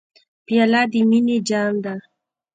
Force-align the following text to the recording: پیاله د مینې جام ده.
پیاله 0.45 0.81
د 0.91 0.93
مینې 1.09 1.37
جام 1.49 1.73
ده. 1.83 1.93